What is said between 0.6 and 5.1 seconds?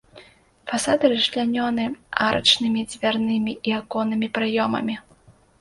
Фасады расчлянёны арачнымі дзвярнымі і аконнымі праёмамі.